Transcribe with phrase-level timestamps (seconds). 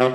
[0.00, 0.12] Hallo,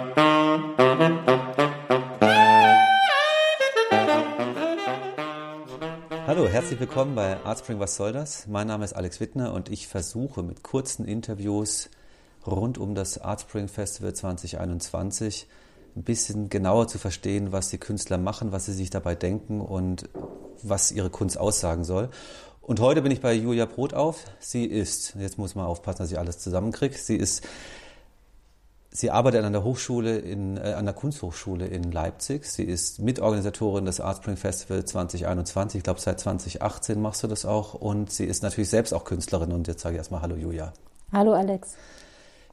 [6.47, 8.47] herzlich willkommen bei Artspring Was soll das?
[8.47, 11.89] Mein Name ist Alex Wittner und ich versuche mit kurzen Interviews
[12.47, 15.47] rund um das Artspring Festival 2021
[15.97, 20.07] ein bisschen genauer zu verstehen, was die Künstler machen, was sie sich dabei denken und
[20.61, 22.09] was ihre Kunst aussagen soll.
[22.61, 24.23] Und heute bin ich bei Julia Brot auf.
[24.39, 26.97] Sie ist, jetzt muss man aufpassen, dass ich alles zusammenkriege.
[26.97, 27.45] Sie ist,
[28.93, 32.45] sie arbeitet an der Hochschule in, äh, an der Kunsthochschule in Leipzig.
[32.45, 35.79] Sie ist Mitorganisatorin des Artspring Festival 2021.
[35.79, 37.73] Ich glaube, seit 2018 machst du das auch.
[37.73, 39.51] Und sie ist natürlich selbst auch Künstlerin.
[39.51, 40.71] Und jetzt sage ich erstmal Hallo Julia.
[41.11, 41.75] Hallo Alex.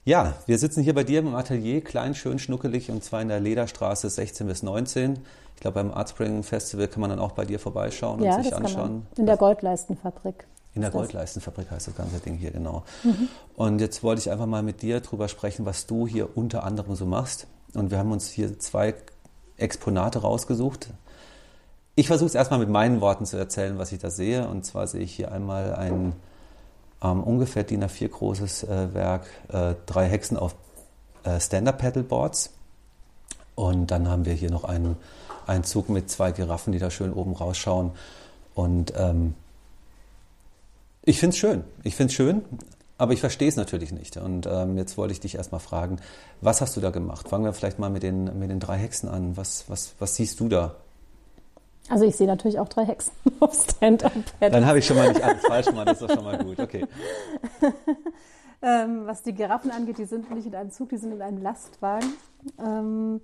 [0.04, 3.38] Ja, wir sitzen hier bei dir im Atelier, klein, schön, schnuckelig, und zwar in der
[3.38, 5.18] Lederstraße 16 bis 19.
[5.54, 8.50] Ich glaube, beim Artspring Festival kann man dann auch bei dir vorbeischauen ja, und sich
[8.50, 8.82] das anschauen.
[8.82, 9.06] Kann man.
[9.18, 10.46] In der Goldleistenfabrik.
[10.74, 12.84] In der Goldleistenfabrik heißt das ganze Ding hier, genau.
[13.02, 13.28] Mhm.
[13.56, 16.94] Und jetzt wollte ich einfach mal mit dir drüber sprechen, was du hier unter anderem
[16.94, 17.46] so machst.
[17.74, 18.94] Und wir haben uns hier zwei
[19.56, 20.90] Exponate rausgesucht.
[21.96, 24.46] Ich versuche es erstmal mit meinen Worten zu erzählen, was ich da sehe.
[24.46, 26.12] Und zwar sehe ich hier einmal ein
[27.02, 30.54] ähm, ungefähr DIN A4 großes äh, Werk, äh, drei Hexen auf
[31.24, 32.50] äh, Stand-Up-Paddleboards.
[33.54, 34.96] Und dann haben wir hier noch einen,
[35.46, 37.90] einen Zug mit zwei Giraffen, die da schön oben rausschauen.
[38.54, 39.34] Und ähm,
[41.02, 41.64] ich finde es schön.
[41.82, 42.42] Ich finde es schön,
[42.98, 44.16] aber ich verstehe es natürlich nicht.
[44.16, 45.96] Und ähm, jetzt wollte ich dich erstmal fragen,
[46.40, 47.28] was hast du da gemacht?
[47.28, 49.36] Fangen wir vielleicht mal mit den, mit den drei Hexen an.
[49.36, 50.76] Was, was, was siehst du da?
[51.88, 54.12] Also ich sehe natürlich auch drei Hexen auf Stand-Up.
[54.38, 56.60] Dann habe ich schon mal nicht alles falsch gemacht, das ist doch schon mal gut.
[56.60, 56.86] Okay.
[58.62, 61.42] ähm, was die Giraffen angeht, die sind nicht in einem Zug, die sind in einem
[61.42, 62.12] Lastwagen.
[62.64, 63.20] Ähm,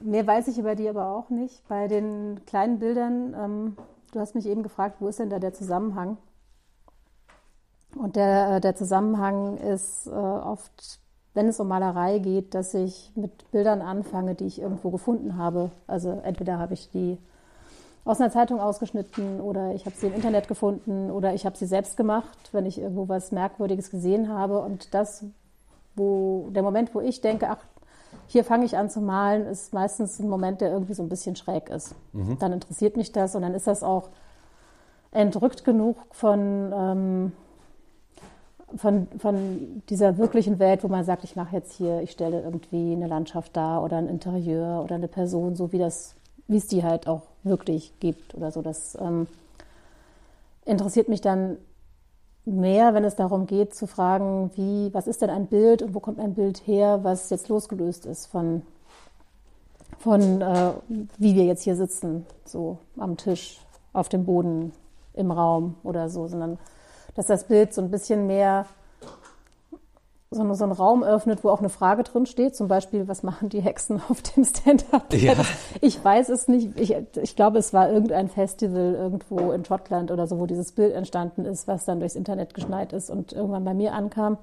[0.00, 1.66] mehr weiß ich über die aber auch nicht.
[1.68, 3.76] Bei den kleinen Bildern, ähm,
[4.12, 6.16] du hast mich eben gefragt, wo ist denn da der Zusammenhang?
[7.96, 11.00] Und der, äh, der Zusammenhang ist äh, oft,
[11.34, 15.70] wenn es um Malerei geht, dass ich mit Bildern anfange, die ich irgendwo gefunden habe.
[15.86, 17.18] Also entweder habe ich die
[18.04, 21.66] aus einer Zeitung ausgeschnitten oder ich habe sie im Internet gefunden oder ich habe sie
[21.66, 24.60] selbst gemacht, wenn ich irgendwo was Merkwürdiges gesehen habe.
[24.60, 25.24] Und das,
[25.94, 27.64] wo der Moment, wo ich denke, ach,
[28.26, 31.34] hier fange ich an zu malen, ist meistens ein Moment, der irgendwie so ein bisschen
[31.36, 31.94] schräg ist.
[32.12, 32.38] Mhm.
[32.38, 34.10] Dann interessiert mich das und dann ist das auch
[35.10, 37.32] entrückt genug von, ähm,
[38.76, 42.92] von, von dieser wirklichen Welt, wo man sagt, ich mache jetzt hier, ich stelle irgendwie
[42.92, 46.82] eine Landschaft dar oder ein Interieur oder eine Person, so wie das wie es die
[46.84, 48.62] halt auch wirklich gibt oder so.
[48.62, 49.26] Das ähm,
[50.64, 51.58] interessiert mich dann
[52.44, 56.00] mehr, wenn es darum geht zu fragen, wie, was ist denn ein Bild und wo
[56.00, 58.62] kommt ein Bild her, was jetzt losgelöst ist von,
[59.98, 60.72] von äh,
[61.16, 63.60] wie wir jetzt hier sitzen, so am Tisch,
[63.92, 64.72] auf dem Boden,
[65.14, 66.58] im Raum oder so, sondern
[67.14, 68.66] dass das Bild so ein bisschen mehr
[70.34, 73.48] so, so einen Raum öffnet, wo auch eine Frage drin steht, zum Beispiel, was machen
[73.48, 75.12] die Hexen auf dem Stand-up?
[75.14, 75.34] Ja.
[75.80, 76.78] Ich weiß es nicht.
[76.78, 80.92] Ich, ich glaube, es war irgendein Festival irgendwo in Schottland oder so, wo dieses Bild
[80.92, 84.38] entstanden ist, was dann durchs Internet geschneit ist und irgendwann bei mir ankam.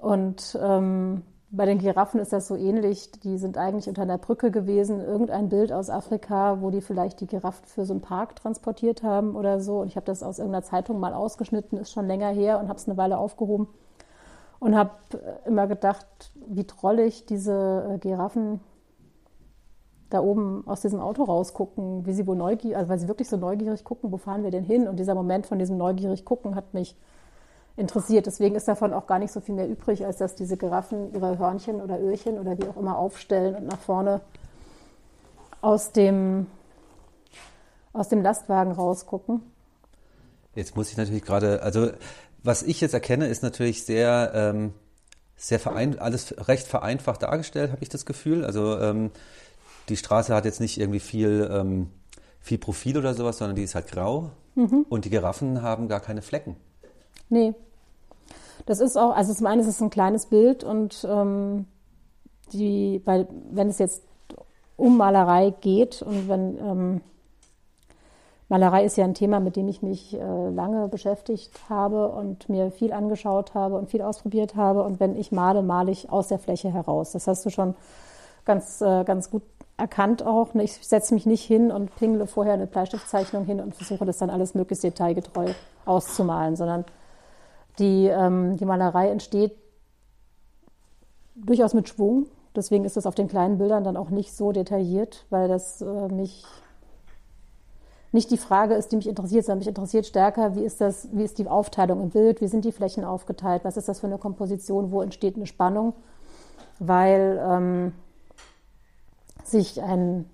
[0.00, 1.22] Und ähm,
[1.56, 3.10] bei den Giraffen ist das so ähnlich.
[3.22, 5.00] Die sind eigentlich unter einer Brücke gewesen.
[5.00, 9.34] Irgendein Bild aus Afrika, wo die vielleicht die Giraffen für so einen Park transportiert haben
[9.34, 9.80] oder so.
[9.80, 12.78] Und ich habe das aus irgendeiner Zeitung mal ausgeschnitten, ist schon länger her und habe
[12.78, 13.68] es eine Weile aufgehoben
[14.58, 14.90] und habe
[15.46, 16.06] immer gedacht,
[16.46, 18.60] wie trollig diese äh, Giraffen
[20.10, 23.36] da oben aus diesem Auto rausgucken, wie sie wohl neugierig, also weil sie wirklich so
[23.36, 24.86] neugierig gucken, wo fahren wir denn hin?
[24.86, 26.96] Und dieser Moment von diesem neugierig gucken hat mich
[27.76, 28.26] interessiert.
[28.26, 31.38] Deswegen ist davon auch gar nicht so viel mehr übrig, als dass diese Giraffen ihre
[31.38, 34.20] Hörnchen oder Öhrchen oder wie auch immer aufstellen und nach vorne
[35.60, 36.46] aus dem,
[37.92, 39.42] aus dem Lastwagen rausgucken.
[40.54, 41.90] Jetzt muss ich natürlich gerade, also
[42.42, 44.72] was ich jetzt erkenne, ist natürlich sehr, ähm,
[45.36, 48.44] sehr verein, alles recht vereinfacht dargestellt, habe ich das Gefühl.
[48.44, 49.10] Also ähm,
[49.90, 51.90] die Straße hat jetzt nicht irgendwie viel, ähm,
[52.40, 54.30] viel Profil oder sowas, sondern die ist halt grau.
[54.54, 54.86] Mhm.
[54.88, 56.56] Und die Giraffen haben gar keine Flecken.
[57.28, 57.54] Nee.
[58.66, 61.66] Das ist auch, also zum einen ist es ein kleines Bild und ähm,
[62.52, 64.02] die, weil, wenn es jetzt
[64.76, 67.00] um Malerei geht und wenn ähm,
[68.48, 72.70] Malerei ist ja ein Thema, mit dem ich mich äh, lange beschäftigt habe und mir
[72.70, 74.84] viel angeschaut habe und viel ausprobiert habe.
[74.84, 77.10] Und wenn ich male, male ich aus der Fläche heraus.
[77.10, 77.74] Das hast du schon
[78.44, 79.42] ganz, äh, ganz gut
[79.76, 80.54] erkannt auch.
[80.54, 84.30] Ich setze mich nicht hin und pingle vorher eine Bleistiftzeichnung hin und versuche das dann
[84.30, 85.46] alles möglichst detailgetreu
[85.84, 86.84] auszumalen, sondern
[87.78, 89.56] die, ähm, die Malerei entsteht
[91.34, 92.26] durchaus mit Schwung.
[92.54, 96.08] Deswegen ist das auf den kleinen Bildern dann auch nicht so detailliert, weil das äh,
[96.08, 96.44] mich
[98.12, 101.24] nicht die Frage ist, die mich interessiert, sondern mich interessiert stärker, wie ist das, wie
[101.24, 104.16] ist die Aufteilung im Bild, wie sind die Flächen aufgeteilt, was ist das für eine
[104.16, 105.92] Komposition, wo entsteht eine Spannung
[106.78, 107.92] weil ähm,
[109.44, 110.28] sich ein,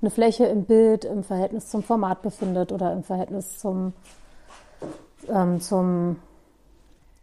[0.00, 3.92] eine Fläche im Bild im Verhältnis zum Format befindet oder im Verhältnis zum,
[5.28, 6.16] ähm, zum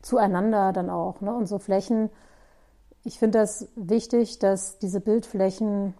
[0.01, 1.22] zueinander dann auch.
[1.22, 1.34] Ne?
[1.34, 2.10] Und so Flächen,
[3.04, 5.94] ich finde das wichtig, dass diese Bildflächen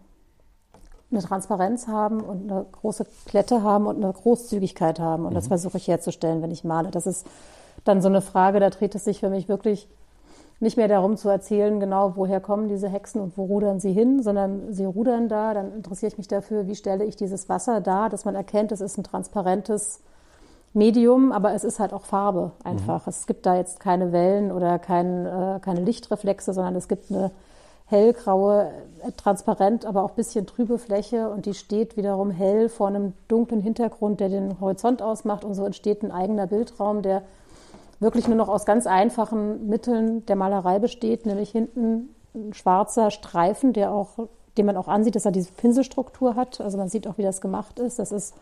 [1.12, 5.24] eine Transparenz haben und eine große Klette haben und eine Großzügigkeit haben.
[5.24, 5.36] Und mhm.
[5.36, 6.92] das versuche ich herzustellen, wenn ich male.
[6.92, 7.25] Das ist
[7.84, 9.88] dann so eine Frage, da dreht es sich für mich wirklich
[10.60, 14.22] nicht mehr darum zu erzählen, genau woher kommen diese Hexen und wo rudern sie hin,
[14.22, 18.10] sondern sie rudern da, dann interessiere ich mich dafür, wie stelle ich dieses Wasser dar,
[18.10, 20.01] dass man erkennt, es ist ein transparentes
[20.74, 23.06] Medium, aber es ist halt auch Farbe einfach.
[23.06, 23.10] Mhm.
[23.10, 27.31] Es gibt da jetzt keine Wellen oder kein, äh, keine Lichtreflexe, sondern es gibt eine
[27.88, 28.71] hellgraue,
[29.01, 33.13] äh, transparent, aber auch ein bisschen trübe Fläche und die steht wiederum hell vor einem
[33.27, 37.24] dunklen Hintergrund, der den Horizont ausmacht und so entsteht ein eigener Bildraum, der
[38.00, 43.74] wirklich nur noch aus ganz einfachen Mitteln der Malerei besteht, nämlich hinten ein schwarzer Streifen,
[43.74, 44.27] der auch,
[44.57, 46.62] den man auch ansieht, dass er diese Pinselstruktur hat.
[46.62, 47.98] Also man sieht auch, wie das gemacht ist.
[47.98, 48.36] Das ist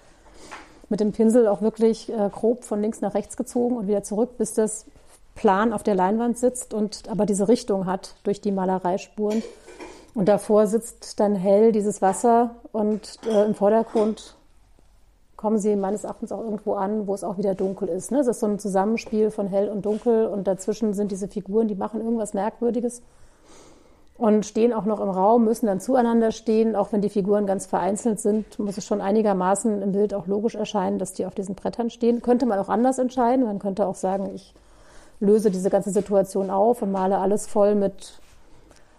[0.89, 4.38] mit dem Pinsel auch wirklich äh, grob von links nach rechts gezogen und wieder zurück,
[4.38, 4.86] bis das
[5.36, 9.44] plan auf der Leinwand sitzt und aber diese Richtung hat durch die Malereispuren.
[10.16, 14.36] Und davor sitzt dann hell dieses Wasser und äh, im Vordergrund
[15.36, 18.12] kommen sie meines Erachtens auch irgendwo an, wo es auch wieder dunkel ist.
[18.12, 18.19] Ne?
[18.19, 21.75] Es ist so ein Zusammenspiel von hell und dunkel und dazwischen sind diese Figuren, die
[21.75, 23.04] machen irgendwas Merkwürdiges
[24.18, 26.75] und stehen auch noch im Raum, müssen dann zueinander stehen.
[26.75, 30.56] Auch wenn die Figuren ganz vereinzelt sind, muss es schon einigermaßen im Bild auch logisch
[30.56, 32.22] erscheinen, dass die auf diesen Brettern stehen.
[32.22, 33.46] Könnte man auch anders entscheiden.
[33.46, 34.54] Man könnte auch sagen, ich
[35.19, 38.19] löse diese ganze Situation auf und male alles voll mit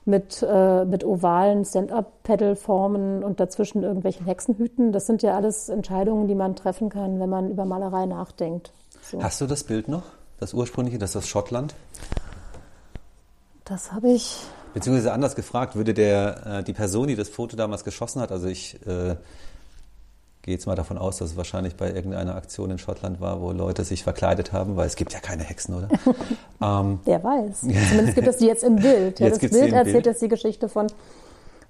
[0.09, 4.91] mit, äh, mit ovalen Stand-up-Pedal-Formen und dazwischen irgendwelchen Hexenhüten.
[4.91, 8.73] Das sind ja alles Entscheidungen, die man treffen kann, wenn man über Malerei nachdenkt.
[9.03, 9.23] So.
[9.23, 10.05] Hast du das Bild noch?
[10.41, 11.75] Das ursprüngliche, das ist aus Schottland?
[13.67, 14.47] Das habe ich.
[14.79, 18.47] Beziehungsweise anders gefragt, würde der, äh, die Person, die das Foto damals geschossen hat, also
[18.47, 19.17] ich äh,
[20.43, 23.51] gehe jetzt mal davon aus, dass es wahrscheinlich bei irgendeiner Aktion in Schottland war, wo
[23.53, 25.89] Leute sich verkleidet haben, weil es gibt ja keine Hexen, oder?
[26.63, 27.61] ähm, Wer weiß.
[27.61, 29.19] Zumindest gibt es die jetzt im Bild.
[29.19, 30.07] Ja, das Bild erzählt Bild.
[30.07, 30.87] jetzt die Geschichte von,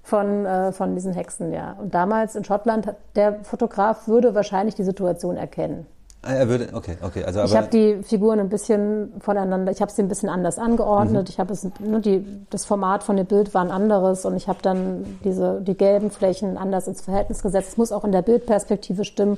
[0.03, 1.73] von, äh, von diesen Hexen, ja.
[1.73, 5.87] Und damals in Schottland, der Fotograf würde wahrscheinlich die Situation erkennen.
[6.21, 7.23] Ah, er würde, okay, okay.
[7.23, 11.27] Also, ich habe die Figuren ein bisschen voneinander, ich habe sie ein bisschen anders angeordnet.
[11.27, 11.29] Mhm.
[11.29, 14.49] Ich habe es, ne, die, das Format von dem Bild war ein anderes und ich
[14.49, 17.69] habe dann diese, die gelben Flächen anders ins Verhältnis gesetzt.
[17.69, 19.37] Es muss auch in der Bildperspektive stimmen.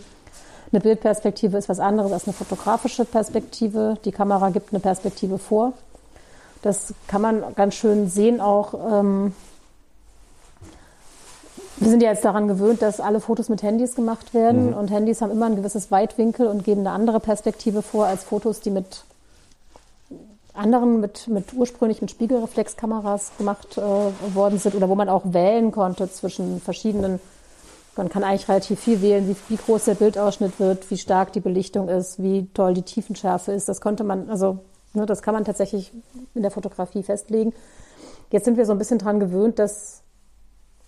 [0.72, 3.98] Eine Bildperspektive ist was anderes als eine fotografische Perspektive.
[4.04, 5.74] Die Kamera gibt eine Perspektive vor.
[6.64, 8.74] Das kann man ganz schön sehen auch.
[8.74, 9.34] Ähm,
[11.82, 14.78] wir sind ja jetzt daran gewöhnt, dass alle Fotos mit Handys gemacht werden mhm.
[14.78, 18.60] und Handys haben immer ein gewisses Weitwinkel und geben eine andere Perspektive vor als Fotos,
[18.60, 19.04] die mit
[20.54, 25.72] anderen, mit, mit ursprünglich mit Spiegelreflexkameras gemacht äh, worden sind oder wo man auch wählen
[25.72, 27.20] konnte zwischen verschiedenen.
[27.98, 31.40] Man kann eigentlich relativ viel wählen, wie, wie groß der Bildausschnitt wird, wie stark die
[31.40, 33.68] Belichtung ist, wie toll die Tiefenschärfe ist.
[33.68, 34.60] Das konnte man, also
[34.94, 35.92] ne, das kann man tatsächlich
[36.36, 37.54] in der Fotografie festlegen.
[38.30, 40.04] Jetzt sind wir so ein bisschen daran gewöhnt, dass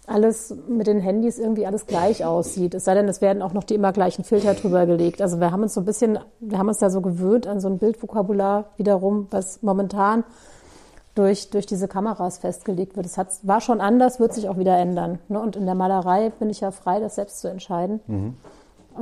[0.06, 2.74] alles mit den Handys irgendwie alles gleich aussieht.
[2.74, 5.22] Es sei denn, es werden auch noch die immer gleichen Filter drüber gelegt.
[5.22, 7.70] Also wir haben uns so ein bisschen, wir haben uns da so gewöhnt an so
[7.70, 10.24] ein Bildvokabular wiederum, was momentan
[11.16, 13.06] durch, durch diese Kameras festgelegt wird.
[13.06, 15.20] Es hat, war schon anders, wird sich auch wieder ändern.
[15.30, 15.40] Ne?
[15.40, 18.02] Und in der Malerei bin ich ja frei, das selbst zu entscheiden.
[18.08, 18.38] Mhm.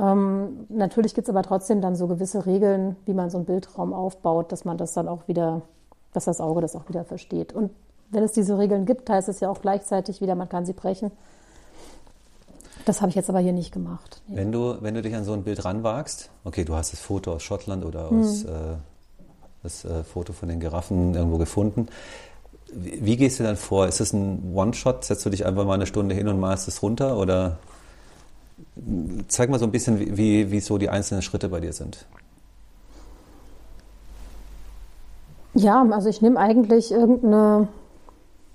[0.00, 3.92] Ähm, natürlich gibt es aber trotzdem dann so gewisse Regeln, wie man so einen Bildraum
[3.92, 5.62] aufbaut, dass man das dann auch wieder,
[6.12, 7.52] dass das Auge das auch wieder versteht.
[7.52, 7.70] Und
[8.12, 11.10] wenn es diese Regeln gibt, heißt es ja auch gleichzeitig wieder, man kann sie brechen.
[12.84, 14.22] Das habe ich jetzt aber hier nicht gemacht.
[14.26, 14.36] Nee.
[14.36, 17.32] Wenn, du, wenn du dich an so ein Bild ranwagst, okay, du hast das Foto
[17.32, 18.48] aus Schottland oder aus, hm.
[18.48, 18.52] äh,
[19.62, 21.88] das äh, Foto von den Giraffen irgendwo gefunden.
[22.72, 23.86] Wie, wie gehst du dann vor?
[23.86, 25.04] Ist es ein One-Shot?
[25.04, 27.16] Setzt du dich einfach mal eine Stunde hin und malst es runter?
[27.18, 27.58] Oder
[29.28, 32.06] zeig mal so ein bisschen, wie, wie so die einzelnen Schritte bei dir sind.
[35.54, 37.68] Ja, also ich nehme eigentlich irgendeine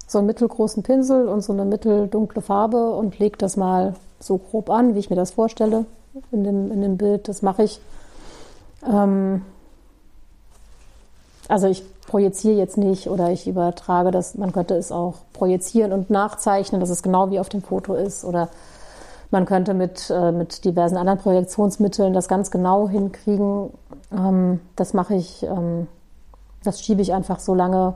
[0.07, 4.69] so einen mittelgroßen Pinsel und so eine mitteldunkle Farbe und lege das mal so grob
[4.69, 5.85] an, wie ich mir das vorstelle
[6.31, 7.27] in dem, in dem Bild.
[7.27, 7.81] Das mache ich.
[8.87, 9.41] Ähm,
[11.49, 16.09] also ich projiziere jetzt nicht oder ich übertrage das, man könnte es auch projizieren und
[16.09, 18.23] nachzeichnen, dass es genau wie auf dem Foto ist.
[18.23, 18.49] Oder
[19.29, 23.71] man könnte mit, äh, mit diversen anderen Projektionsmitteln das ganz genau hinkriegen.
[24.11, 25.87] Ähm, das mache ich, ähm,
[26.63, 27.95] das schiebe ich einfach so lange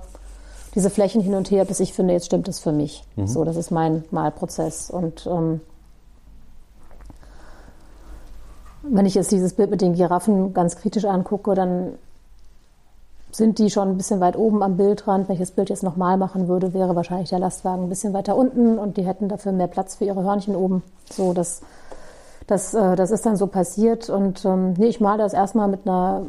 [0.76, 3.04] diese Flächen hin und her, bis ich finde, jetzt stimmt es für mich.
[3.16, 3.28] Mhm.
[3.28, 4.90] So, das ist mein Malprozess.
[4.90, 5.62] Und ähm,
[8.84, 11.94] wenn ich jetzt dieses Bild mit den Giraffen ganz kritisch angucke, dann
[13.32, 15.28] sind die schon ein bisschen weit oben am Bildrand.
[15.28, 18.36] Wenn ich das Bild jetzt nochmal machen würde, wäre wahrscheinlich der Lastwagen ein bisschen weiter
[18.36, 20.84] unten und die hätten dafür mehr Platz für ihre Hörnchen oben.
[21.10, 21.62] So, das,
[22.48, 24.10] das, äh, das ist dann so passiert.
[24.10, 26.24] Und ähm, nee, ich male das erstmal mit einer,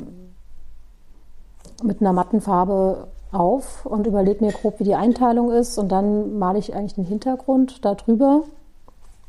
[1.83, 5.79] mit einer matten Farbe auf und überlege mir grob, wie die Einteilung ist.
[5.79, 8.43] Und dann male ich eigentlich den Hintergrund darüber,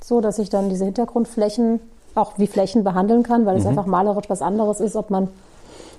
[0.02, 1.80] so dass ich dann diese Hintergrundflächen
[2.16, 3.70] auch wie Flächen behandeln kann, weil es mhm.
[3.70, 5.30] einfach malerisch was anderes ist, ob man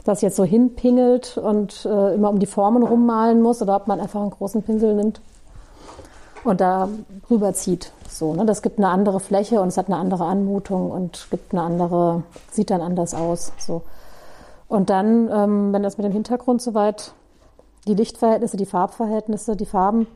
[0.04, 4.00] das jetzt so hinpingelt und äh, immer um die Formen rummalen muss oder ob man
[4.00, 5.20] einfach einen großen Pinsel nimmt
[6.44, 6.88] und da
[7.30, 7.90] rüberzieht.
[8.08, 8.44] So, ne?
[8.44, 12.23] Das gibt eine andere Fläche und es hat eine andere Anmutung und gibt eine andere,
[12.50, 13.52] sieht dann anders aus.
[13.58, 13.82] So.
[14.68, 17.12] Und dann, ähm, wenn das mit dem Hintergrund soweit,
[17.86, 20.06] die Lichtverhältnisse, die Farbverhältnisse, die Farben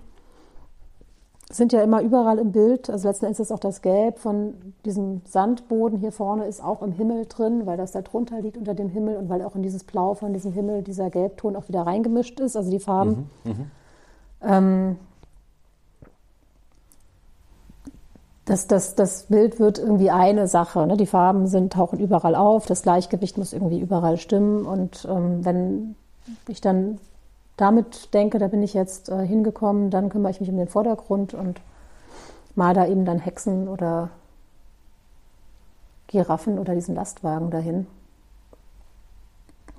[1.50, 2.90] sind ja immer überall im Bild.
[2.90, 6.92] Also letzten Endes ist auch das Gelb von diesem Sandboden hier vorne ist auch im
[6.92, 9.84] Himmel drin, weil das da drunter liegt unter dem Himmel und weil auch in dieses
[9.84, 13.30] Blau von diesem Himmel dieser Gelbton auch wieder reingemischt ist, also die Farben.
[13.44, 13.70] Mhm, mhm.
[14.42, 14.96] ähm,
[18.44, 20.86] das, das, das Bild wird irgendwie eine Sache.
[20.86, 20.96] Ne?
[20.96, 24.64] Die Farben sind, tauchen überall auf, das Gleichgewicht muss irgendwie überall stimmen.
[24.64, 25.94] Und ähm, wenn
[26.46, 26.98] ich dann
[27.58, 31.34] damit denke, da bin ich jetzt äh, hingekommen, dann kümmere ich mich um den Vordergrund
[31.34, 31.60] und
[32.54, 34.10] mal da eben dann Hexen oder
[36.06, 37.86] Giraffen oder diesen Lastwagen dahin.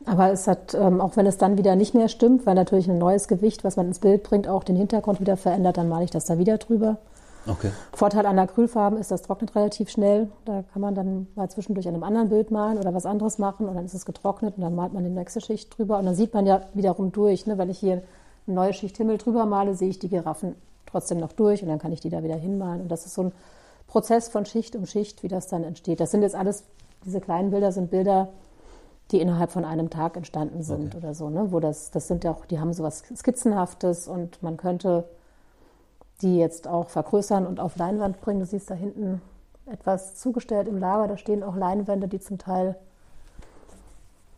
[0.06, 2.98] Aber es hat, ähm, auch wenn es dann wieder nicht mehr stimmt, weil natürlich ein
[2.98, 6.12] neues Gewicht, was man ins Bild bringt, auch den Hintergrund wieder verändert, dann male ich
[6.12, 6.98] das da wieder drüber.
[7.48, 7.72] Okay.
[7.94, 10.30] Vorteil an Acrylfarben ist, das trocknet relativ schnell.
[10.46, 13.68] Da kann man dann mal zwischendurch an einem anderen Bild malen oder was anderes machen
[13.68, 16.16] und dann ist es getrocknet und dann malt man die nächste Schicht drüber und dann
[16.16, 17.48] sieht man ja wiederum durch.
[17.48, 17.58] Ne?
[17.58, 18.04] Wenn ich hier
[18.48, 20.56] eine neue Schicht Himmel drüber male, sehe ich die Giraffen
[20.86, 22.82] trotzdem noch durch und dann kann ich die da wieder hinmalen.
[22.82, 23.32] Und das ist so ein
[23.88, 26.00] Prozess von Schicht um Schicht, wie das dann entsteht.
[26.00, 26.64] Das sind jetzt alles,
[27.06, 28.30] diese kleinen Bilder sind Bilder,
[29.12, 30.98] die innerhalb von einem Tag entstanden sind okay.
[30.98, 31.52] oder so, ne?
[31.52, 35.06] Wo das, das sind ja auch, die haben so was Skizzenhaftes und man könnte
[36.22, 38.40] die jetzt auch vergrößern und auf Leinwand bringen.
[38.40, 39.22] Du siehst da hinten
[39.66, 41.08] etwas zugestellt im Lager.
[41.08, 42.76] Da stehen auch Leinwände, die zum Teil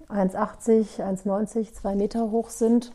[0.10, 2.92] 1,80, 1,90, 2 Meter hoch sind.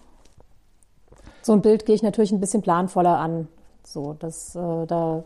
[1.42, 3.48] So ein Bild gehe ich natürlich ein bisschen planvoller an.
[3.84, 5.24] So, das, äh, da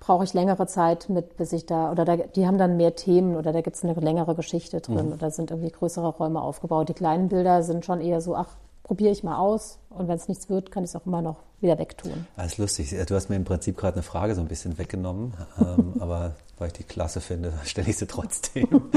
[0.00, 3.36] brauche ich längere Zeit mit, bis ich da, oder da, die haben dann mehr Themen
[3.36, 5.12] oder da gibt es eine längere Geschichte drin mhm.
[5.14, 6.88] oder sind irgendwie größere Räume aufgebaut.
[6.88, 8.56] Die kleinen Bilder sind schon eher so, ach,
[8.88, 11.36] probiere ich mal aus und wenn es nichts wird, kann ich es auch immer noch
[11.60, 12.26] wieder wegtun.
[12.36, 12.96] Das ist lustig.
[13.06, 16.68] Du hast mir im Prinzip gerade eine Frage so ein bisschen weggenommen, ähm, aber weil
[16.68, 18.90] ich die klasse finde, stelle ich sie trotzdem.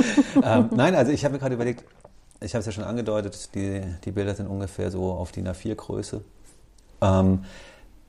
[0.43, 1.83] ähm, nein, also ich habe mir gerade überlegt,
[2.39, 6.21] ich habe es ja schon angedeutet, die, die Bilder sind ungefähr so auf DIN A4-Größe.
[7.01, 7.43] Ähm,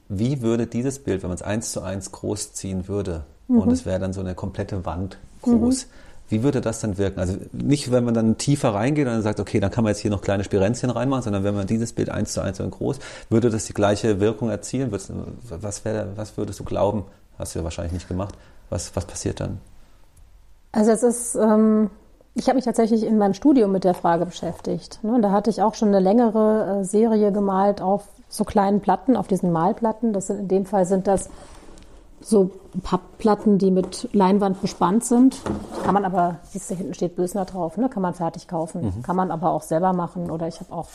[0.09, 3.59] wie würde dieses Bild, wenn man es eins zu eins groß ziehen würde, mhm.
[3.59, 5.91] und es wäre dann so eine komplette Wand groß, mhm.
[6.33, 7.21] Wie würde das dann wirken?
[7.21, 10.01] Also nicht, wenn man dann tiefer reingeht und dann sagt, okay, dann kann man jetzt
[10.01, 12.99] hier noch kleine Spirenzchen reinmachen, sondern wenn man dieses Bild eins zu eins so groß,
[13.29, 14.91] würde das die gleiche Wirkung erzielen?
[14.91, 17.05] Was, wär, was würdest du glauben?
[17.39, 18.35] Hast du ja wahrscheinlich nicht gemacht.
[18.71, 19.61] Was, was passiert dann?
[20.73, 21.91] Also es ist, ähm,
[22.35, 25.01] ich habe mich tatsächlich in meinem Studium mit der Frage beschäftigt.
[25.03, 25.21] Ne?
[25.21, 29.27] Da hatte ich auch schon eine längere äh, Serie gemalt auf so kleinen Platten, auf
[29.29, 30.15] diesen Malplatten.
[30.15, 31.29] Das sind in dem Fall sind das
[32.23, 32.50] so
[32.83, 35.41] Pappplatten, die mit Leinwand bespannt sind.
[35.85, 37.88] Kann man aber, siehst du, hinten steht Bösner drauf, ne?
[37.88, 38.83] kann man fertig kaufen.
[38.83, 39.02] Mhm.
[39.02, 40.88] Kann man aber auch selber machen oder ich habe auch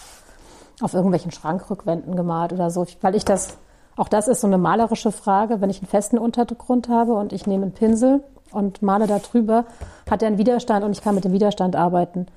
[0.81, 3.57] auf irgendwelchen Schrankrückwänden gemalt oder so, weil ich das,
[3.95, 7.47] auch das ist so eine malerische Frage, wenn ich einen festen Untergrund habe und ich
[7.47, 9.65] nehme einen Pinsel und male da drüber,
[10.09, 12.27] hat er einen Widerstand und ich kann mit dem Widerstand arbeiten.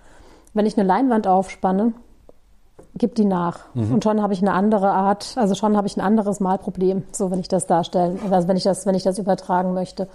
[0.55, 1.93] Wenn ich eine Leinwand aufspanne,
[2.97, 3.61] gib die nach.
[3.75, 3.95] Mhm.
[3.95, 7.31] Und schon habe ich eine andere Art, also schon habe ich ein anderes Malproblem, so
[7.31, 10.09] wenn ich das darstellen, also wenn ich das, wenn ich das übertragen möchte.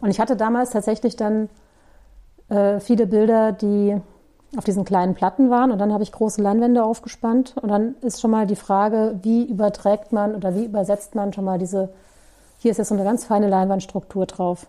[0.00, 1.48] Und ich hatte damals tatsächlich dann
[2.48, 4.00] äh, viele Bilder, die
[4.56, 8.20] auf diesen kleinen Platten waren und dann habe ich große Leinwände aufgespannt und dann ist
[8.20, 11.90] schon mal die Frage, wie überträgt man oder wie übersetzt man schon mal diese,
[12.58, 14.66] hier ist jetzt so eine ganz feine Leinwandstruktur drauf.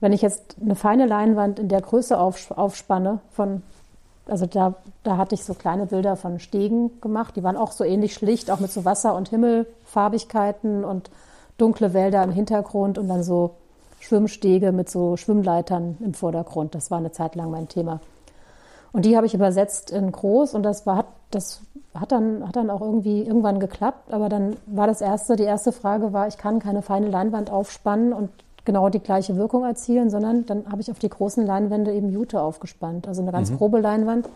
[0.00, 3.62] Wenn ich jetzt eine feine Leinwand in der Größe aufspanne von
[4.26, 7.36] also da, da hatte ich so kleine Bilder von Stegen gemacht.
[7.36, 11.10] Die waren auch so ähnlich schlicht, auch mit so Wasser- und Himmelfarbigkeiten und
[11.58, 13.54] dunkle Wälder im Hintergrund und dann so
[14.00, 16.74] Schwimmstege mit so Schwimmleitern im Vordergrund.
[16.74, 18.00] Das war eine Zeit lang mein Thema.
[18.92, 21.60] Und die habe ich übersetzt in groß und das war, das
[21.94, 24.12] hat dann, hat dann auch irgendwie irgendwann geklappt.
[24.12, 28.12] Aber dann war das erste, die erste Frage war, ich kann keine feine Leinwand aufspannen
[28.12, 28.30] und
[28.66, 32.42] genau die gleiche Wirkung erzielen, sondern dann habe ich auf die großen Leinwände eben Jute
[32.42, 33.56] aufgespannt, also eine ganz mhm.
[33.56, 34.28] grobe Leinwand.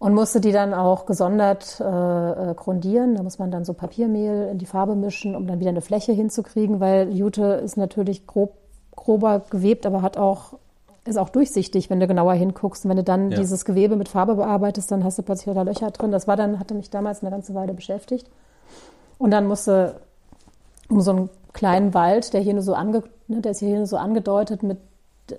[0.00, 3.16] Und musste die dann auch gesondert äh, äh, grundieren.
[3.16, 6.12] Da muss man dann so Papiermehl in die Farbe mischen, um dann wieder eine Fläche
[6.12, 8.54] hinzukriegen, weil Jute ist natürlich grob,
[8.96, 10.54] grober gewebt, aber hat auch
[11.04, 12.84] ist auch durchsichtig, wenn du genauer hinguckst.
[12.84, 13.38] Und wenn du dann Ja.
[13.38, 16.12] dieses Gewebe mit Farbe bearbeitest, dann hast du plötzlich da Löcher drin.
[16.12, 18.28] Das war dann, hatte mich damals eine ganze Weile beschäftigt.
[19.18, 19.96] Und dann musste
[20.88, 23.86] um so einen kleinen Wald, der hier nur so ange, ne, der ist hier nur
[23.86, 24.78] so angedeutet mit,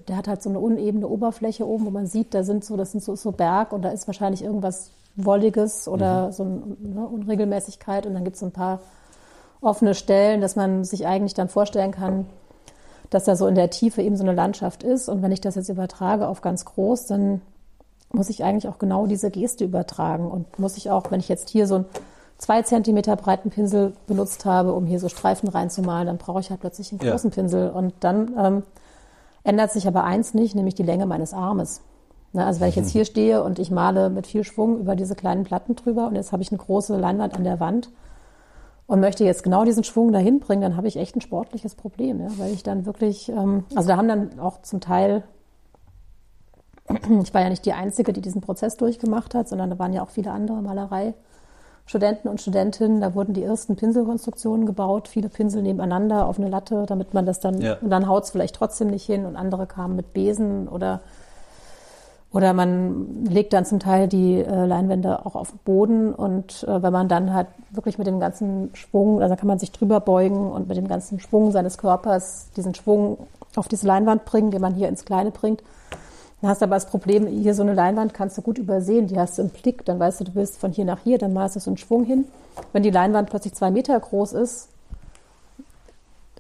[0.08, 2.92] der hat halt so eine unebene Oberfläche oben, wo man sieht, da sind so, das
[2.92, 8.06] sind so, so Berg und da ist wahrscheinlich irgendwas Wolliges oder so eine ne, Unregelmäßigkeit
[8.06, 8.80] und dann gibt es so ein paar
[9.62, 12.26] offene Stellen, dass man sich eigentlich dann vorstellen kann,
[13.12, 15.08] dass da so in der Tiefe eben so eine Landschaft ist.
[15.08, 17.42] Und wenn ich das jetzt übertrage auf ganz groß, dann
[18.12, 20.32] muss ich eigentlich auch genau diese Geste übertragen.
[20.32, 21.86] Und muss ich auch, wenn ich jetzt hier so einen
[22.42, 26.60] zwei Zentimeter breiten Pinsel benutzt habe, um hier so Streifen reinzumalen, dann brauche ich halt
[26.60, 27.12] plötzlich einen Ja.
[27.12, 27.70] großen Pinsel.
[27.70, 28.64] Und dann ähm,
[29.44, 31.82] ändert sich aber eins nicht, nämlich die Länge meines Armes.
[32.34, 35.16] Ne, also wenn ich jetzt hier stehe und ich male mit viel Schwung über diese
[35.16, 37.92] kleinen Platten drüber und jetzt habe ich eine große Leinwand an der Wand
[38.88, 42.22] und möchte jetzt genau diesen Schwung dahin bringen, dann habe ich echt ein sportliches Problem,
[42.22, 45.24] ja, weil ich dann wirklich, ähm, also da haben dann auch zum Teil,
[47.22, 50.02] ich war ja nicht die Einzige, die diesen Prozess durchgemacht hat, sondern da waren ja
[50.02, 50.62] auch viele andere
[51.86, 53.02] Malerei-Studenten und Studentinnen.
[53.02, 57.40] Da wurden die ersten Pinselkonstruktionen gebaut, viele Pinsel nebeneinander auf eine Latte, damit man das
[57.40, 57.78] dann, Ja.
[57.82, 61.02] und dann haut es vielleicht trotzdem nicht hin und andere kamen mit Besen oder
[62.34, 66.82] oder man legt dann zum Teil die äh, Leinwände auch auf den Boden und äh,
[66.82, 70.50] wenn man dann halt wirklich mit dem ganzen Schwung, also kann man sich drüber beugen
[70.50, 73.18] und mit dem ganzen Schwung seines Körpers diesen Schwung
[73.58, 75.62] auf diese Leinwand bringen, den man hier ins Kleine bringt.
[76.42, 79.20] Dann hast du aber das Problem, hier so eine Leinwand kannst du gut übersehen, die
[79.20, 81.56] hast du im Blick, dann weißt du, du willst von hier nach hier, dann malst
[81.56, 82.26] du so einen Schwung hin.
[82.74, 84.70] Wenn die Leinwand plötzlich zwei Meter groß ist,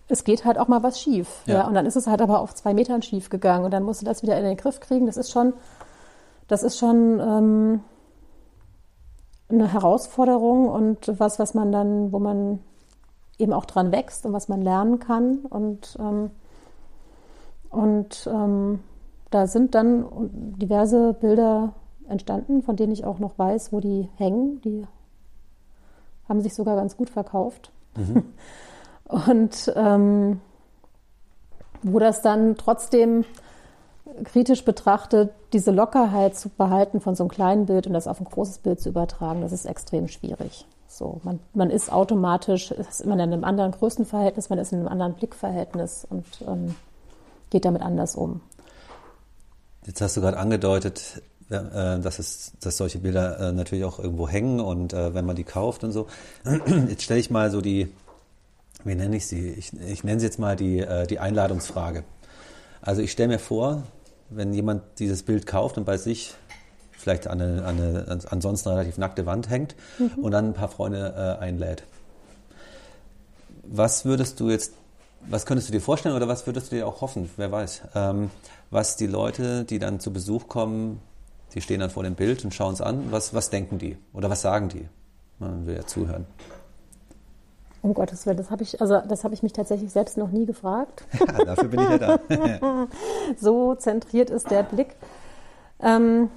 [0.07, 1.27] es geht halt auch mal was schief.
[1.45, 1.59] Ja.
[1.59, 1.67] Ja.
[1.67, 4.05] und dann ist es halt aber auf zwei Metern schief gegangen und dann musst du
[4.05, 5.05] das wieder in den Griff kriegen.
[5.05, 5.53] Das ist schon,
[6.47, 7.79] das ist schon ähm,
[9.49, 12.59] eine Herausforderung und was, was man dann, wo man
[13.37, 15.39] eben auch dran wächst und was man lernen kann.
[15.49, 16.31] Und, ähm,
[17.69, 18.79] und ähm,
[19.31, 20.05] da sind dann
[20.59, 21.73] diverse Bilder
[22.07, 24.61] entstanden, von denen ich auch noch weiß, wo die hängen.
[24.61, 24.85] Die
[26.29, 27.71] haben sich sogar ganz gut verkauft.
[29.05, 30.39] Und ähm,
[31.83, 33.25] wo das dann trotzdem
[34.23, 38.25] kritisch betrachtet, diese Lockerheit zu behalten von so einem kleinen Bild und das auf ein
[38.25, 40.65] großes Bild zu übertragen, das ist extrem schwierig.
[40.87, 44.89] So, man, man ist automatisch, ist man in einem anderen Größenverhältnis, man ist in einem
[44.89, 46.75] anderen Blickverhältnis und ähm,
[47.49, 48.41] geht damit anders um.
[49.85, 54.27] Jetzt hast du gerade angedeutet, äh, dass, es, dass solche Bilder äh, natürlich auch irgendwo
[54.27, 56.07] hängen und äh, wenn man die kauft und so.
[56.87, 57.91] Jetzt stelle ich mal so die,
[58.83, 59.49] wie nenne ich sie?
[59.49, 62.03] Ich, ich nenne sie jetzt mal die, die Einladungsfrage.
[62.81, 63.83] Also ich stelle mir vor,
[64.29, 66.33] wenn jemand dieses Bild kauft und bei sich
[66.91, 69.75] vielleicht an eine, an eine ansonsten relativ nackte Wand hängt
[70.17, 71.83] und dann ein paar Freunde äh, einlädt.
[73.63, 74.73] Was würdest du jetzt,
[75.27, 78.31] was könntest du dir vorstellen oder was würdest du dir auch hoffen, wer weiß, ähm,
[78.69, 80.99] was die Leute, die dann zu Besuch kommen,
[81.53, 84.29] die stehen dann vor dem Bild und schauen es an, was, was denken die oder
[84.29, 84.87] was sagen die?
[85.39, 86.25] Man will ja zuhören.
[87.81, 90.45] Um Gottes Willen, das habe ich, also das habe ich mich tatsächlich selbst noch nie
[90.45, 91.03] gefragt.
[91.19, 92.87] Ja, dafür bin ich ja da.
[93.39, 94.95] so zentriert ist der Blick.
[95.79, 96.29] Ähm,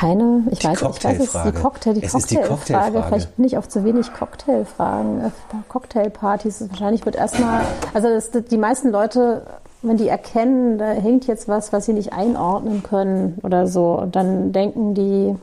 [0.00, 1.60] keine, ich Die weiß, ich weiß es, die Cocktailfrage.
[1.60, 2.92] Cocktail, die Es ist die Cocktailfrage.
[2.92, 3.08] Cocktailfrage.
[3.08, 5.30] Vielleicht bin ich auf zu wenig Cocktailfragen, äh,
[5.68, 6.70] Cocktailpartys.
[6.70, 9.42] Wahrscheinlich wird erstmal, also das, die meisten Leute,
[9.82, 14.16] wenn die erkennen, da hängt jetzt was, was sie nicht einordnen können oder so, und
[14.16, 15.36] dann denken die,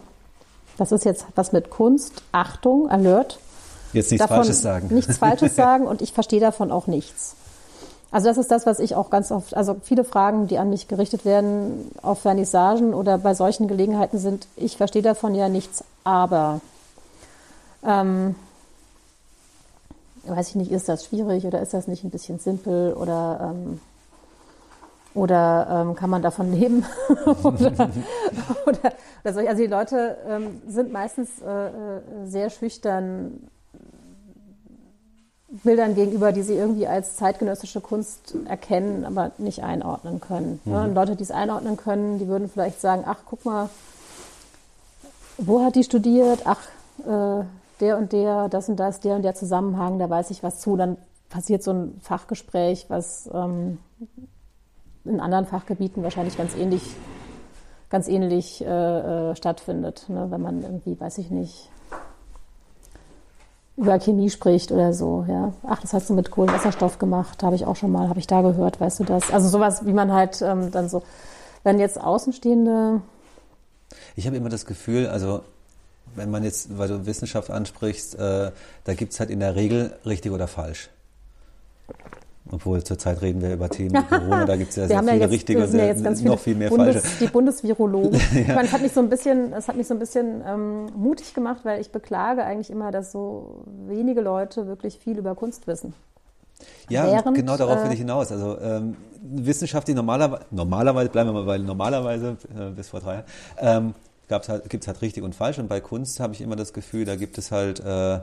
[0.78, 3.40] das ist jetzt was mit Kunst, Achtung, Alert.
[3.94, 4.88] Jetzt nichts davon Falsches sagen.
[4.92, 7.36] Nichts Falsches sagen und ich verstehe davon auch nichts.
[8.10, 10.88] Also das ist das, was ich auch ganz oft, also viele Fragen, die an mich
[10.88, 16.62] gerichtet werden auf Vernissagen oder bei solchen Gelegenheiten sind, ich verstehe davon ja nichts, aber
[17.86, 18.36] ähm,
[20.26, 23.80] weiß ich nicht, ist das schwierig oder ist das nicht ein bisschen simpel oder ähm,
[25.14, 26.86] oder ähm, kann man davon leben?
[27.44, 27.90] oder,
[28.66, 28.94] oder,
[29.24, 31.72] oder solch, also die Leute ähm, sind meistens äh, äh,
[32.26, 33.50] sehr schüchtern
[35.50, 40.60] Bildern gegenüber, die sie irgendwie als zeitgenössische Kunst erkennen, aber nicht einordnen können.
[40.66, 40.74] Mhm.
[40.74, 43.70] Und Leute, die es einordnen können, die würden vielleicht sagen, ach, guck mal,
[45.38, 46.42] wo hat die studiert?
[46.46, 46.60] Ach,
[47.06, 47.46] äh,
[47.80, 50.76] der und der, das und das, der und der Zusammenhang, da weiß ich was zu.
[50.76, 50.98] Dann
[51.30, 53.78] passiert so ein Fachgespräch, was ähm,
[55.06, 56.84] in anderen Fachgebieten wahrscheinlich ganz ähnlich,
[57.90, 60.06] ganz ähnlich äh, äh, stattfindet.
[60.10, 60.28] Ne?
[60.30, 61.70] Wenn man irgendwie, weiß ich nicht,
[63.78, 65.54] über Chemie spricht oder so, ja.
[65.64, 68.42] Ach, das hast du mit Kohlenwasserstoff gemacht, habe ich auch schon mal, habe ich da
[68.42, 69.32] gehört, weißt du das?
[69.32, 71.04] Also sowas, wie man halt ähm, dann so,
[71.64, 73.02] wenn jetzt Außenstehende,
[74.16, 75.42] Ich habe immer das Gefühl, also
[76.16, 78.52] wenn man jetzt, weil du Wissenschaft ansprichst, äh,
[78.84, 80.90] da gibt es halt in der Regel richtig oder falsch.
[82.52, 85.18] Obwohl zurzeit reden wir über Themen wie Corona, da gibt es ja sehr viele ja
[85.18, 87.26] jetzt, richtige und sehr, ja noch viel mehr Bundes, falsche.
[87.26, 88.20] Die Bundesvirologen.
[88.48, 88.56] ja.
[88.56, 91.62] meine, hat mich so ein bisschen, es hat mich so ein bisschen ähm, mutig gemacht,
[91.64, 95.94] weil ich beklage eigentlich immer, dass so wenige Leute wirklich viel über Kunst wissen.
[96.90, 98.32] Ja, Während, genau darauf will ich äh, hinaus.
[98.32, 103.14] Also ähm, Wissenschaft, die normalerweise, normalerweise, bleiben wir mal bei normalerweise, äh, bis vor drei
[103.14, 103.26] Jahren,
[103.60, 103.94] ähm,
[104.30, 105.60] halt, gibt es halt richtig und falsch.
[105.60, 108.20] Und bei Kunst habe ich immer das Gefühl, da gibt es halt, äh,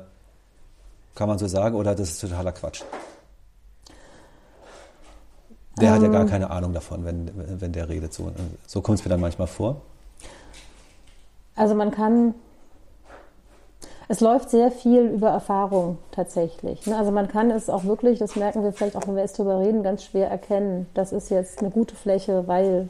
[1.15, 2.83] kann man so sagen, oder das ist totaler Quatsch.
[5.81, 6.29] Der ähm, hat ja gar ähm.
[6.29, 8.13] keine Ahnung davon, wenn, wenn der redet.
[8.13, 8.31] So,
[8.67, 9.77] so kommt es mir dann manchmal vor.
[11.57, 12.35] Also man kann,
[14.09, 16.87] es läuft sehr viel über Erfahrung tatsächlich.
[16.87, 16.97] Ne?
[16.97, 19.61] Also man kann es auch wirklich, das merken wir vielleicht auch, wenn wir jetzt drüber
[19.61, 20.87] reden, ganz schwer erkennen.
[20.95, 22.89] Das ist jetzt eine gute Fläche, weil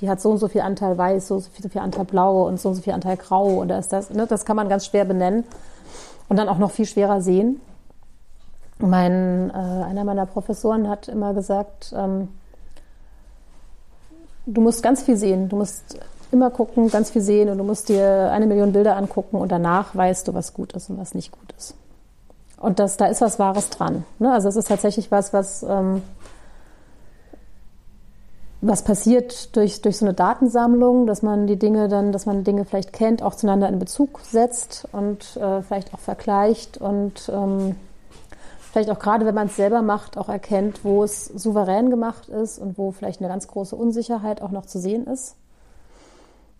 [0.00, 2.60] die hat so und so viel Anteil weiß, so und so viel Anteil blau und
[2.60, 4.26] so und so viel Anteil grau oder ist das, ne?
[4.26, 5.44] das kann man ganz schwer benennen
[6.28, 7.60] und dann auch noch viel schwerer sehen.
[8.78, 12.28] Mein, äh, einer meiner Professoren hat immer gesagt, ähm,
[14.46, 15.98] du musst ganz viel sehen, du musst
[16.32, 19.94] immer gucken, ganz viel sehen und du musst dir eine Million Bilder angucken und danach
[19.94, 21.74] weißt du, was gut ist und was nicht gut ist.
[22.58, 24.04] Und das, da ist was Wahres dran.
[24.18, 24.32] Ne?
[24.32, 26.02] Also es ist tatsächlich was, was, ähm,
[28.60, 32.64] was passiert durch, durch so eine Datensammlung, dass man die Dinge dann, dass man Dinge
[32.64, 37.76] vielleicht kennt, auch zueinander in Bezug setzt und äh, vielleicht auch vergleicht und ähm,
[38.74, 42.58] vielleicht auch gerade, wenn man es selber macht, auch erkennt, wo es souverän gemacht ist
[42.58, 45.36] und wo vielleicht eine ganz große Unsicherheit auch noch zu sehen ist.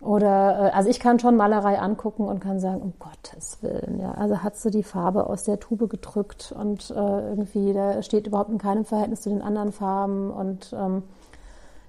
[0.01, 4.13] Oder, äh, also ich kann schon Malerei angucken und kann sagen, um Gottes Willen, ja,
[4.13, 8.51] also hat sie die Farbe aus der Tube gedrückt und äh, irgendwie, da steht überhaupt
[8.51, 11.03] in keinem Verhältnis zu den anderen Farben und ähm,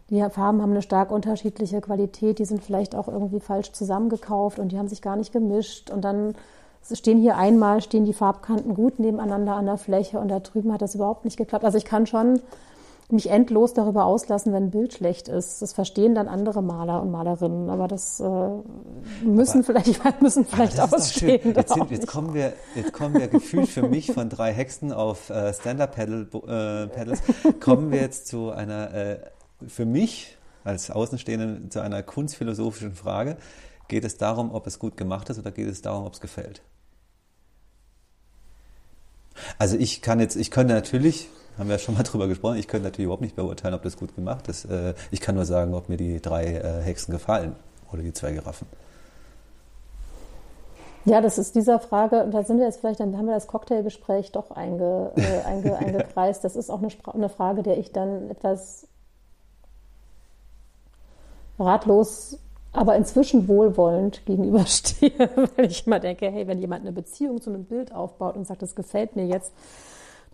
[0.10, 4.72] die Farben haben eine stark unterschiedliche Qualität, die sind vielleicht auch irgendwie falsch zusammengekauft und
[4.72, 6.34] die haben sich gar nicht gemischt und dann
[6.92, 10.82] stehen hier einmal, stehen die Farbkanten gut nebeneinander an der Fläche und da drüben hat
[10.82, 11.66] das überhaupt nicht geklappt.
[11.66, 12.42] Also ich kann schon
[13.10, 15.62] mich endlos darüber auslassen, wenn ein Bild schlecht ist.
[15.62, 18.24] Das verstehen dann andere Maler und Malerinnen, aber das äh,
[19.24, 21.54] müssen aber, vielleicht, müssen vielleicht ausstehen.
[21.56, 25.30] Jetzt, sind, jetzt, kommen wir, jetzt kommen wir gefühlt für mich von drei Hexen auf
[25.30, 29.20] äh, Stand-Up-Pedals, äh, kommen wir jetzt zu einer, äh,
[29.68, 33.38] für mich als Außenstehenden, zu einer kunstphilosophischen Frage.
[33.88, 36.64] Geht es darum, ob es gut gemacht ist oder geht es darum, ob es gefällt?
[39.58, 42.68] Also ich kann jetzt, ich könnte natürlich, haben wir ja schon mal drüber gesprochen, ich
[42.68, 44.66] könnte natürlich überhaupt nicht beurteilen, ob das gut gemacht ist.
[44.66, 47.56] Äh, ich kann nur sagen, ob mir die drei äh, Hexen gefallen
[47.92, 48.68] oder die zwei Giraffen.
[51.06, 53.46] Ja, das ist dieser Frage, und da sind wir jetzt vielleicht, dann haben wir das
[53.46, 56.44] Cocktailgespräch doch einge, äh, einge, eingekreist.
[56.44, 58.88] Das ist auch eine, eine Frage, der ich dann etwas
[61.60, 62.40] ratlos
[62.76, 65.12] aber inzwischen wohlwollend gegenüberstehe,
[65.56, 68.62] weil ich immer denke, hey, wenn jemand eine Beziehung zu einem Bild aufbaut und sagt,
[68.62, 69.54] das gefällt mir jetzt,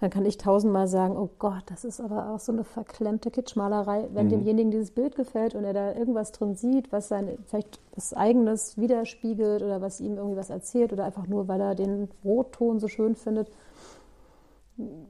[0.01, 4.08] dann kann ich tausendmal sagen, oh Gott, das ist aber auch so eine verklemmte Kitschmalerei.
[4.12, 4.32] Wenn mhm.
[4.32, 8.80] demjenigen dieses Bild gefällt und er da irgendwas drin sieht, was sein vielleicht was eigenes
[8.80, 12.88] widerspiegelt oder was ihm irgendwie was erzählt oder einfach nur, weil er den Rotton so
[12.88, 13.51] schön findet,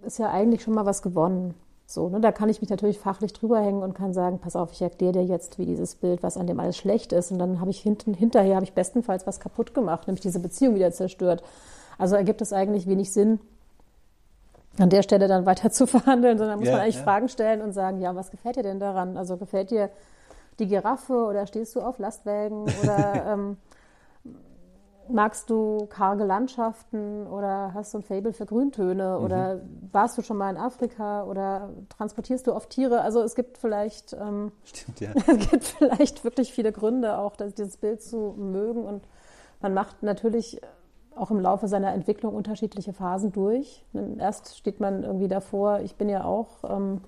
[0.05, 1.53] ist ja eigentlich schon mal was gewonnen.
[1.93, 4.71] So, ne, da kann ich mich natürlich fachlich drüber hängen und kann sagen, pass auf,
[4.71, 7.31] ich erkläre dir jetzt, wie dieses Bild, was an dem alles schlecht ist.
[7.31, 10.75] Und dann habe ich hinten, hinterher habe ich bestenfalls was kaputt gemacht, nämlich diese Beziehung
[10.75, 11.43] wieder zerstört.
[11.97, 13.39] Also ergibt es eigentlich wenig Sinn,
[14.77, 17.03] an der Stelle dann weiter zu verhandeln, sondern muss ja, man eigentlich ja.
[17.03, 19.17] Fragen stellen und sagen, ja, was gefällt dir denn daran?
[19.17, 19.89] Also gefällt dir
[20.59, 23.57] die Giraffe oder stehst du auf Lastwägen oder ähm,
[25.09, 29.25] magst du karge Landschaften oder hast du ein Fable für Grüntöne mhm.
[29.25, 29.61] oder
[29.91, 33.01] warst du schon mal in Afrika oder transportierst du oft Tiere?
[33.01, 35.11] Also es gibt vielleicht, ähm, Stimmt, ja.
[35.15, 39.03] es gibt vielleicht wirklich viele Gründe auch, dass dieses Bild zu mögen und
[39.61, 40.61] man macht natürlich
[41.15, 43.83] auch im Laufe seiner Entwicklung unterschiedliche Phasen durch.
[44.17, 47.01] Erst steht man irgendwie davor, ich bin ja auch ähm,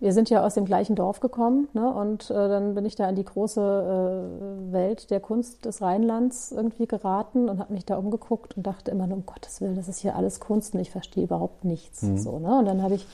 [0.00, 1.92] wir sind ja aus dem gleichen Dorf gekommen ne?
[1.92, 6.52] und äh, dann bin ich da in die große äh, Welt der Kunst des Rheinlands
[6.52, 9.88] irgendwie geraten und habe mich da umgeguckt und dachte immer nur, um Gottes Willen, das
[9.88, 12.02] ist hier alles Kunst und ich verstehe überhaupt nichts.
[12.02, 12.18] Mhm.
[12.18, 12.58] So, ne?
[12.58, 13.06] Und dann habe ich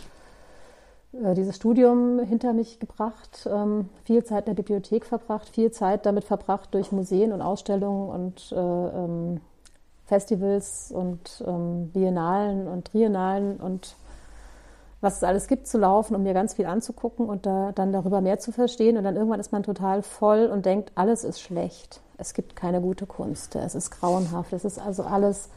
[1.23, 6.05] äh, dieses Studium hinter mich gebracht, ähm, viel Zeit in der Bibliothek verbracht, viel Zeit
[6.05, 9.41] damit verbracht durch Museen und Ausstellungen und äh, ähm,
[10.07, 13.97] Festivals und ähm, Biennalen und Triennalen und
[15.05, 18.21] was es alles gibt zu laufen, um mir ganz viel anzugucken und da, dann darüber
[18.21, 18.97] mehr zu verstehen.
[18.97, 22.01] Und dann irgendwann ist man total voll und denkt, alles ist schlecht.
[22.19, 23.55] Es gibt keine gute Kunst.
[23.55, 24.53] Es ist grauenhaft.
[24.53, 25.49] Es ist also alles,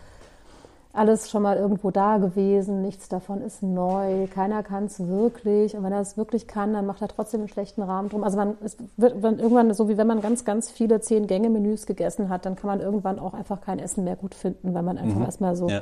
[0.93, 5.75] alles schon mal irgendwo da gewesen, nichts davon ist neu, keiner kann es wirklich.
[5.75, 8.23] Und wenn er es wirklich kann, dann macht er trotzdem einen schlechten Rahmen drum.
[8.23, 12.29] Also man es wird dann irgendwann so, wie wenn man ganz, ganz viele Zehn-Gänge-Menüs gegessen
[12.29, 15.19] hat, dann kann man irgendwann auch einfach kein Essen mehr gut finden, weil man einfach
[15.19, 15.25] mhm.
[15.25, 15.69] erstmal so.
[15.69, 15.81] Ja.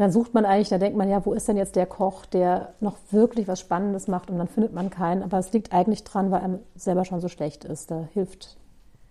[0.00, 2.72] Dann sucht man eigentlich, da denkt man, ja, wo ist denn jetzt der Koch, der
[2.80, 5.22] noch wirklich was Spannendes macht und dann findet man keinen.
[5.22, 7.90] Aber es liegt eigentlich dran, weil einem selber schon so schlecht ist.
[7.90, 8.56] Da hilft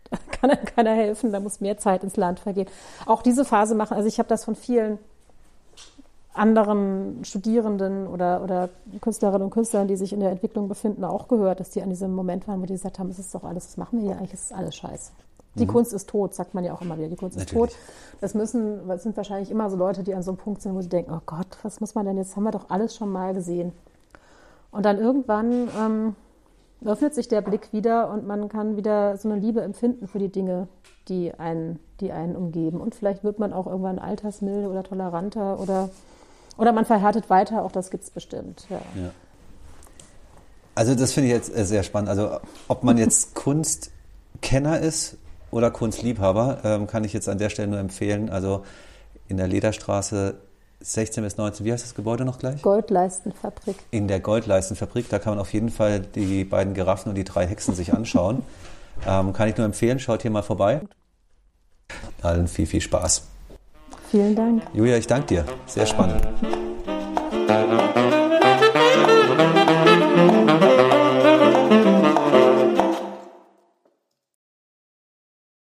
[0.31, 2.67] kann einem keiner helfen, da muss mehr Zeit ins Land vergehen.
[3.05, 4.97] Auch diese Phase machen, also ich habe das von vielen
[6.33, 11.59] anderen Studierenden oder, oder Künstlerinnen und Künstlern, die sich in der Entwicklung befinden, auch gehört,
[11.59, 13.77] dass die an diesem Moment waren, wo die gesagt haben, es ist doch alles, was
[13.77, 15.11] machen wir hier eigentlich, es ist alles scheiße.
[15.55, 15.69] Die mhm.
[15.69, 17.71] Kunst ist tot, sagt man ja auch immer wieder, die Kunst Natürlich.
[17.71, 18.19] ist tot.
[18.21, 20.81] Das müssen, das sind wahrscheinlich immer so Leute, die an so einem Punkt sind, wo
[20.81, 23.33] sie denken, oh Gott, was muss man denn jetzt, haben wir doch alles schon mal
[23.33, 23.73] gesehen.
[24.71, 26.15] Und dann irgendwann ähm,
[26.85, 30.29] öffnet sich der Blick wieder und man kann wieder so eine Liebe empfinden für die
[30.29, 30.67] Dinge,
[31.07, 32.79] die einen, die einen umgeben.
[32.79, 35.89] Und vielleicht wird man auch irgendwann altersmilde oder toleranter oder,
[36.57, 38.67] oder man verhärtet weiter, auch das gibt es bestimmt.
[38.69, 38.81] Ja.
[38.95, 39.11] ja.
[40.75, 42.09] Also das finde ich jetzt äh, sehr spannend.
[42.09, 43.33] Also ob man jetzt
[44.39, 45.17] Kunstkenner ist
[45.51, 48.29] oder Kunstliebhaber, ähm, kann ich jetzt an der Stelle nur empfehlen.
[48.29, 48.63] Also
[49.27, 50.35] in der Lederstraße
[50.81, 52.61] 16 bis 19, wie heißt das Gebäude noch gleich?
[52.61, 53.75] Goldleistenfabrik.
[53.91, 57.45] In der Goldleistenfabrik, da kann man auf jeden Fall die beiden Giraffen und die drei
[57.45, 58.43] Hexen sich anschauen.
[59.07, 60.81] ähm, kann ich nur empfehlen, schaut hier mal vorbei.
[62.21, 63.23] Allen viel, viel Spaß.
[64.09, 64.63] Vielen Dank.
[64.73, 65.45] Julia, ich danke dir.
[65.67, 66.27] Sehr spannend.